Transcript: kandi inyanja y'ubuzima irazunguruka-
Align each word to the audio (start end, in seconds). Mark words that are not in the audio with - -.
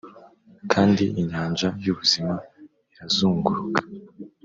kandi 0.71 1.03
inyanja 1.21 1.67
y'ubuzima 1.83 2.35
irazunguruka- 2.93 3.81